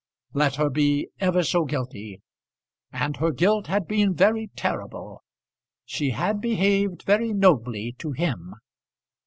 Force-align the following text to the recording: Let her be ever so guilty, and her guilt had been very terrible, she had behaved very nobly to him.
Let 0.33 0.55
her 0.55 0.71
be 0.71 1.09
ever 1.19 1.43
so 1.43 1.63
guilty, 1.63 2.23
and 2.91 3.15
her 3.17 3.29
guilt 3.31 3.67
had 3.67 3.87
been 3.87 4.15
very 4.15 4.49
terrible, 4.55 5.21
she 5.85 6.09
had 6.09 6.41
behaved 6.41 7.03
very 7.03 7.33
nobly 7.33 7.93
to 7.99 8.11
him. 8.11 8.55